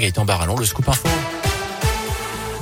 [0.00, 1.08] Gaëtan Barallon, le scoop info.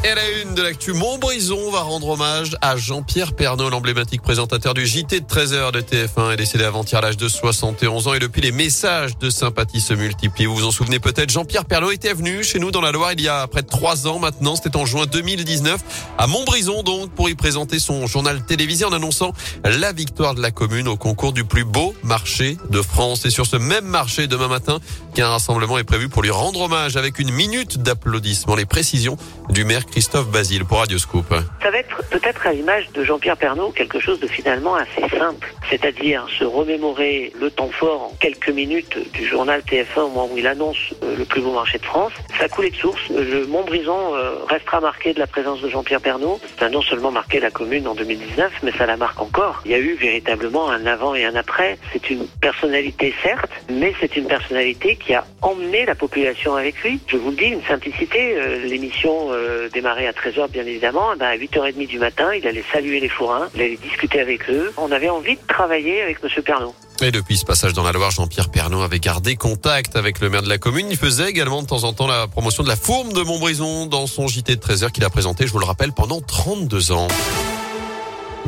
[0.06, 4.86] Et la une de l'actu, Montbrison va rendre hommage à Jean-Pierre Pernaud, l'emblématique présentateur du
[4.86, 8.40] JT de 13h de TF1 est décédé avant-hier à l'âge de 71 ans et depuis
[8.40, 10.46] les messages de sympathie se multiplient.
[10.46, 13.20] Vous vous en souvenez peut-être, Jean-Pierre Pernaud était venu chez nous dans la Loire il
[13.20, 15.80] y a près de trois ans maintenant, c'était en juin 2019
[16.18, 19.32] à Montbrison donc pour y présenter son journal télévisé en annonçant
[19.64, 23.26] la victoire de la commune au concours du plus beau marché de France.
[23.26, 24.78] Et sur ce même marché demain matin,
[25.16, 28.54] qu'un rassemblement est prévu pour lui rendre hommage avec une minute d'applaudissements.
[28.54, 29.16] Les précisions
[29.48, 31.34] du maire Christophe Basile pour Radioscope.
[31.62, 35.54] Ça va être peut-être à l'image de Jean-Pierre Pernaud quelque chose de finalement assez simple,
[35.70, 40.36] c'est-à-dire se remémorer le temps fort en quelques minutes du journal TF1 au moment où
[40.36, 42.12] il annonce euh, le plus beau marché de France.
[42.38, 43.00] Ça coulait de source.
[43.08, 46.38] Le Montbrison euh, restera marqué de la présence de Jean-Pierre Pernaud.
[46.58, 49.62] Ça a non seulement marqué la commune en 2019, mais ça la marque encore.
[49.64, 51.78] Il y a eu véritablement un avant et un après.
[51.94, 57.00] C'est une personnalité certes, mais c'est une personnalité qui a emmené la population avec lui.
[57.06, 58.36] Je vous le dis, une simplicité.
[58.36, 59.30] Euh, l'émission
[59.76, 61.12] démarrait à 13h bien évidemment.
[61.14, 64.48] Eh ben, à 8h30 du matin, il allait saluer les forains, il allait discuter avec
[64.48, 64.72] eux.
[64.76, 66.42] On avait envie de travailler avec M.
[66.42, 66.74] Pernaud.
[67.02, 70.42] Et depuis ce passage dans la Loire, Jean-Pierre Pernaud avait gardé contact avec le maire
[70.42, 70.86] de la commune.
[70.90, 74.06] Il faisait également de temps en temps la promotion de la fourme de Montbrison dans
[74.06, 77.08] son JT de 13h qu'il a présenté, je vous le rappelle, pendant 32 ans.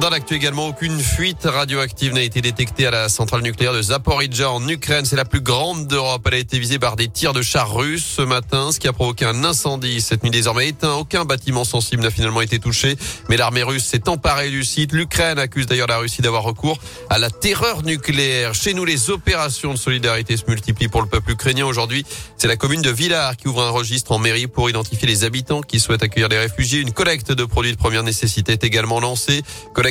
[0.00, 4.48] Dans l'actu également, aucune fuite radioactive n'a été détectée à la centrale nucléaire de Zaporizhzhia
[4.48, 5.04] en Ukraine.
[5.04, 6.22] C'est la plus grande d'Europe.
[6.26, 8.92] Elle a été visée par des tirs de chars russes ce matin, ce qui a
[8.92, 10.00] provoqué un incendie.
[10.00, 10.94] Cette nuit désormais éteint.
[10.94, 12.96] Aucun bâtiment sensible n'a finalement été touché.
[13.28, 14.92] Mais l'armée russe s'est emparée du site.
[14.92, 16.78] L'Ukraine accuse d'ailleurs la Russie d'avoir recours
[17.10, 18.54] à la terreur nucléaire.
[18.54, 21.66] Chez nous, les opérations de solidarité se multiplient pour le peuple ukrainien.
[21.66, 25.24] Aujourd'hui, c'est la commune de Villars qui ouvre un registre en mairie pour identifier les
[25.24, 26.78] habitants qui souhaitent accueillir des réfugiés.
[26.78, 29.42] Une collecte de produits de première nécessité est également lancée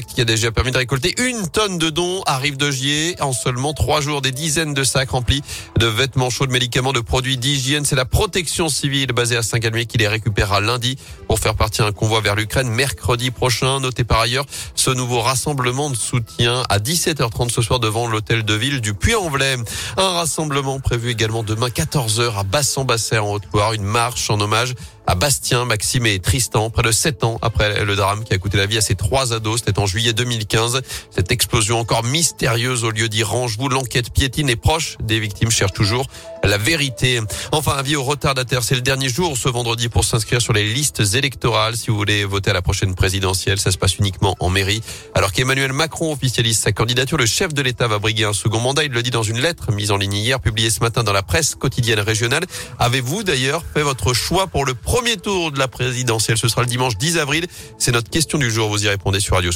[0.06, 3.34] qui a déjà permis de récolter une tonne de dons à Rive de Gier en
[3.34, 4.22] seulement trois jours.
[4.22, 5.42] Des dizaines de sacs remplis
[5.80, 7.86] de vêtements chauds, de médicaments, de produits d'hygiène.
[7.86, 11.92] C'est la protection civile basée à Saint-Galmier qui les récupérera lundi pour faire partir un
[11.92, 13.80] convoi vers l'Ukraine mercredi prochain.
[13.80, 18.54] Notez par ailleurs ce nouveau rassemblement de soutien à 17h30 ce soir devant l'hôtel de
[18.54, 19.58] ville du Puy-en-Velay.
[19.98, 23.74] Un rassemblement prévu également demain 14h à Bassan-Basset en Haute-Loire.
[23.74, 24.76] Une marche en hommage
[25.08, 28.58] à Bastien, Maxime et Tristan, près de sept ans après le drame qui a coûté
[28.58, 29.62] la vie à ces trois ados.
[29.66, 30.82] C'était en juillet 2015.
[31.10, 33.58] Cette explosion encore mystérieuse au lieu d'Irange.
[33.58, 36.08] L'enquête piétine et proche des victimes cherche toujours
[36.48, 37.20] la vérité.
[37.52, 38.64] Enfin, avis aux retardataires.
[38.64, 41.76] C'est le dernier jour ce vendredi pour s'inscrire sur les listes électorales.
[41.76, 44.82] Si vous voulez voter à la prochaine présidentielle, ça se passe uniquement en mairie.
[45.14, 48.84] Alors qu'Emmanuel Macron officialise sa candidature, le chef de l'État va briguer un second mandat.
[48.84, 51.24] Il le dit dans une lettre mise en ligne hier, publiée ce matin dans la
[51.24, 52.46] presse quotidienne régionale.
[52.80, 56.38] Avez-vous d'ailleurs fait votre choix pour le premier tour de la présidentielle?
[56.38, 57.48] Ce sera le dimanche 10 avril.
[57.78, 58.70] C'est notre question du jour.
[58.70, 59.52] Vous y répondez sur Radio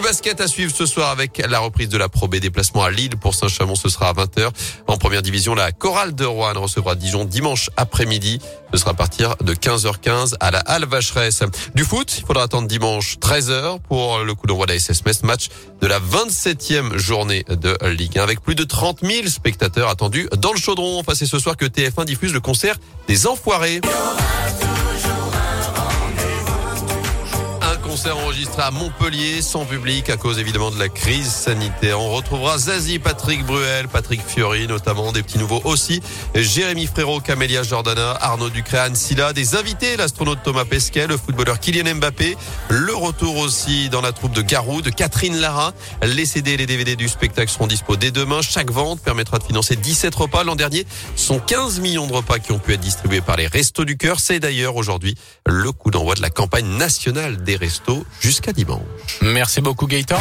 [0.00, 2.36] du basket à suivre ce soir avec la reprise de la Pro B.
[2.36, 4.48] Déplacement à Lille pour Saint-Chamond, ce sera à 20h.
[4.86, 8.40] En première division, la Chorale de Rouen recevra Dijon dimanche après-midi.
[8.72, 11.42] Ce sera à partir de 15h15 à la Halle Vacheresse.
[11.74, 15.48] Du foot, il faudra attendre dimanche 13h pour le coup d'envoi de la SS match
[15.80, 20.52] de la 27e journée de Ligue 1 avec plus de 30 000 spectateurs attendus dans
[20.52, 20.98] le chaudron.
[20.98, 23.80] Enfin, c'est ce soir que TF1 diffuse le concert des Enfoirés.
[28.02, 32.00] Concert enregistré à Montpellier sans public à cause évidemment de la crise sanitaire.
[32.00, 36.00] On retrouvera Zazie, Patrick Bruel, Patrick Fiori notamment, des petits nouveaux aussi.
[36.34, 41.96] Jérémy Frérot, Camélia Jordana, Arnaud Ducréan, Silla, des invités, l'astronaute Thomas Pesquet, le footballeur Kylian
[41.96, 42.38] Mbappé,
[42.70, 45.74] le retour aussi dans la troupe de Garou, de Catherine Lara.
[46.02, 48.40] Les CD et les DVD du spectacle seront dispo dès demain.
[48.40, 50.42] Chaque vente permettra de financer 17 repas.
[50.42, 53.84] L'an dernier, sont 15 millions de repas qui ont pu être distribués par les Restos
[53.84, 54.20] du Cœur.
[54.20, 57.89] C'est d'ailleurs aujourd'hui le coup d'envoi de la campagne nationale des Restos
[58.20, 59.18] jusqu'à dimanche.
[59.22, 60.18] Merci beaucoup Gaëtan.